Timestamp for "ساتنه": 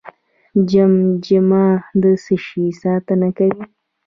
2.81-3.29